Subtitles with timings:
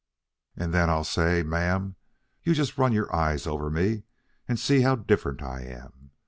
[0.57, 1.95] And then I'll say, 'Ma'am,
[2.41, 4.01] you just run your eyes over me
[4.47, 6.09] and see how different I am.